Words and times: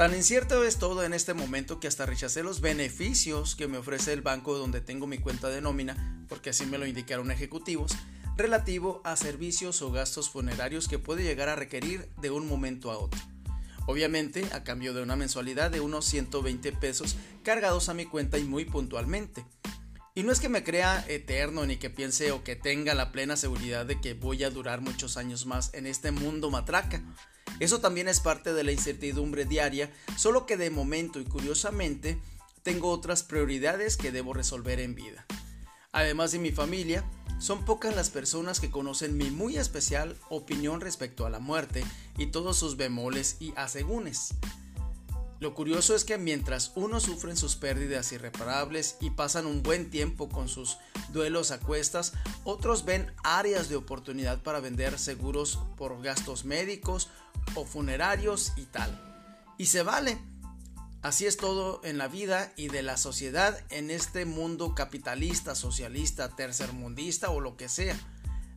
Tan 0.00 0.14
incierto 0.14 0.64
es 0.64 0.78
todo 0.78 1.04
en 1.04 1.12
este 1.12 1.34
momento 1.34 1.78
que 1.78 1.86
hasta 1.86 2.06
rechacé 2.06 2.42
los 2.42 2.62
beneficios 2.62 3.54
que 3.54 3.68
me 3.68 3.76
ofrece 3.76 4.14
el 4.14 4.22
banco 4.22 4.56
donde 4.56 4.80
tengo 4.80 5.06
mi 5.06 5.18
cuenta 5.18 5.50
de 5.50 5.60
nómina, 5.60 6.24
porque 6.26 6.48
así 6.48 6.64
me 6.64 6.78
lo 6.78 6.86
indicaron 6.86 7.30
ejecutivos, 7.30 7.92
relativo 8.34 9.02
a 9.04 9.14
servicios 9.16 9.82
o 9.82 9.92
gastos 9.92 10.30
funerarios 10.30 10.88
que 10.88 10.98
puede 10.98 11.22
llegar 11.22 11.50
a 11.50 11.54
requerir 11.54 12.08
de 12.18 12.30
un 12.30 12.48
momento 12.48 12.90
a 12.90 12.96
otro. 12.96 13.20
Obviamente 13.86 14.46
a 14.54 14.64
cambio 14.64 14.94
de 14.94 15.02
una 15.02 15.16
mensualidad 15.16 15.70
de 15.70 15.80
unos 15.80 16.06
120 16.06 16.72
pesos 16.72 17.16
cargados 17.42 17.90
a 17.90 17.94
mi 17.94 18.06
cuenta 18.06 18.38
y 18.38 18.44
muy 18.44 18.64
puntualmente. 18.64 19.44
Y 20.14 20.22
no 20.22 20.32
es 20.32 20.40
que 20.40 20.48
me 20.48 20.64
crea 20.64 21.04
eterno 21.08 21.66
ni 21.66 21.76
que 21.76 21.90
piense 21.90 22.32
o 22.32 22.42
que 22.42 22.56
tenga 22.56 22.94
la 22.94 23.12
plena 23.12 23.36
seguridad 23.36 23.84
de 23.84 24.00
que 24.00 24.14
voy 24.14 24.44
a 24.44 24.50
durar 24.50 24.80
muchos 24.80 25.18
años 25.18 25.44
más 25.44 25.74
en 25.74 25.86
este 25.86 26.10
mundo 26.10 26.50
matraca. 26.50 27.02
Eso 27.60 27.80
también 27.80 28.08
es 28.08 28.20
parte 28.20 28.52
de 28.52 28.64
la 28.64 28.72
incertidumbre 28.72 29.44
diaria, 29.44 29.92
solo 30.16 30.46
que 30.46 30.56
de 30.56 30.70
momento 30.70 31.20
y 31.20 31.24
curiosamente 31.24 32.18
tengo 32.62 32.90
otras 32.90 33.22
prioridades 33.22 33.96
que 33.96 34.10
debo 34.10 34.32
resolver 34.32 34.80
en 34.80 34.94
vida. 34.94 35.26
Además 35.92 36.32
de 36.32 36.38
mi 36.38 36.52
familia, 36.52 37.04
son 37.38 37.64
pocas 37.64 37.94
las 37.94 38.10
personas 38.10 38.60
que 38.60 38.70
conocen 38.70 39.16
mi 39.16 39.30
muy 39.30 39.56
especial 39.56 40.16
opinión 40.28 40.80
respecto 40.80 41.26
a 41.26 41.30
la 41.30 41.38
muerte 41.38 41.84
y 42.18 42.26
todos 42.26 42.58
sus 42.58 42.76
bemoles 42.76 43.36
y 43.40 43.52
asegúnes. 43.56 44.34
Lo 45.40 45.54
curioso 45.54 45.94
es 45.94 46.04
que 46.04 46.18
mientras 46.18 46.72
unos 46.74 47.04
sufren 47.04 47.34
sus 47.34 47.56
pérdidas 47.56 48.12
irreparables 48.12 48.96
y 49.00 49.08
pasan 49.08 49.46
un 49.46 49.62
buen 49.62 49.88
tiempo 49.88 50.28
con 50.28 50.50
sus 50.50 50.76
duelos 51.14 51.50
a 51.50 51.58
cuestas, 51.58 52.12
otros 52.44 52.84
ven 52.84 53.10
áreas 53.24 53.70
de 53.70 53.76
oportunidad 53.76 54.42
para 54.42 54.60
vender 54.60 54.98
seguros 54.98 55.58
por 55.78 56.02
gastos 56.02 56.44
médicos 56.44 57.08
o 57.54 57.64
funerarios 57.64 58.52
y 58.56 58.64
tal. 58.66 58.98
Y 59.58 59.66
se 59.66 59.82
vale. 59.82 60.18
Así 61.02 61.26
es 61.26 61.38
todo 61.38 61.80
en 61.82 61.96
la 61.96 62.08
vida 62.08 62.52
y 62.56 62.68
de 62.68 62.82
la 62.82 62.98
sociedad 62.98 63.58
en 63.70 63.90
este 63.90 64.26
mundo 64.26 64.74
capitalista, 64.74 65.54
socialista, 65.54 66.36
tercermundista 66.36 67.30
o 67.30 67.40
lo 67.40 67.56
que 67.56 67.68
sea. 67.68 67.98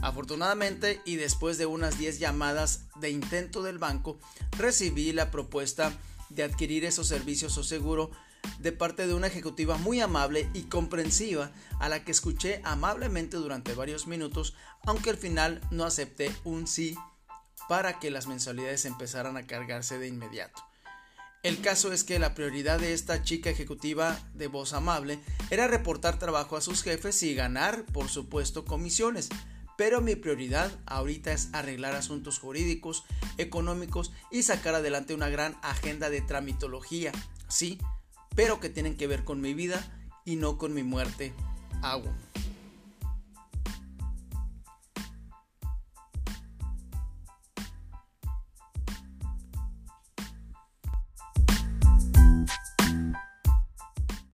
Afortunadamente 0.00 1.02
y 1.04 1.16
después 1.16 1.58
de 1.58 1.66
unas 1.66 1.98
10 1.98 2.18
llamadas 2.18 2.84
de 2.96 3.10
intento 3.10 3.62
del 3.62 3.78
banco, 3.78 4.18
recibí 4.56 5.12
la 5.12 5.30
propuesta 5.30 5.92
de 6.30 6.42
adquirir 6.42 6.86
esos 6.86 7.08
servicios 7.08 7.58
o 7.58 7.64
seguro 7.64 8.10
de 8.58 8.72
parte 8.72 9.06
de 9.06 9.12
una 9.14 9.26
ejecutiva 9.26 9.76
muy 9.76 10.00
amable 10.00 10.48
y 10.54 10.62
comprensiva 10.62 11.52
a 11.78 11.90
la 11.90 12.04
que 12.04 12.12
escuché 12.12 12.62
amablemente 12.64 13.36
durante 13.36 13.74
varios 13.74 14.06
minutos, 14.06 14.54
aunque 14.86 15.10
al 15.10 15.18
final 15.18 15.60
no 15.70 15.84
acepté 15.84 16.34
un 16.44 16.66
sí 16.66 16.96
para 17.70 18.00
que 18.00 18.10
las 18.10 18.26
mensualidades 18.26 18.84
empezaran 18.84 19.36
a 19.36 19.46
cargarse 19.46 19.96
de 19.96 20.08
inmediato. 20.08 20.60
El 21.44 21.60
caso 21.60 21.92
es 21.92 22.02
que 22.02 22.18
la 22.18 22.34
prioridad 22.34 22.80
de 22.80 22.92
esta 22.92 23.22
chica 23.22 23.48
ejecutiva 23.48 24.18
de 24.34 24.48
voz 24.48 24.72
amable 24.72 25.20
era 25.50 25.68
reportar 25.68 26.18
trabajo 26.18 26.56
a 26.56 26.62
sus 26.62 26.82
jefes 26.82 27.22
y 27.22 27.32
ganar, 27.32 27.84
por 27.92 28.08
supuesto, 28.08 28.64
comisiones, 28.64 29.28
pero 29.78 30.00
mi 30.00 30.16
prioridad 30.16 30.72
ahorita 30.86 31.30
es 31.30 31.48
arreglar 31.52 31.94
asuntos 31.94 32.40
jurídicos, 32.40 33.04
económicos 33.38 34.10
y 34.32 34.42
sacar 34.42 34.74
adelante 34.74 35.14
una 35.14 35.28
gran 35.28 35.56
agenda 35.62 36.10
de 36.10 36.22
tramitología, 36.22 37.12
sí, 37.46 37.78
pero 38.34 38.58
que 38.58 38.68
tienen 38.68 38.96
que 38.96 39.06
ver 39.06 39.22
con 39.22 39.40
mi 39.40 39.54
vida 39.54 39.80
y 40.24 40.34
no 40.34 40.58
con 40.58 40.74
mi 40.74 40.82
muerte 40.82 41.32
aún. 41.82 42.10